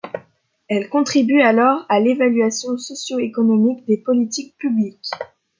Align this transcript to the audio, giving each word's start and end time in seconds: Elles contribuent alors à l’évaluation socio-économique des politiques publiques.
Elles 0.67 0.89
contribuent 0.89 1.43
alors 1.43 1.85
à 1.87 1.99
l’évaluation 1.99 2.75
socio-économique 2.75 3.85
des 3.85 3.97
politiques 3.97 4.57
publiques. 4.57 5.05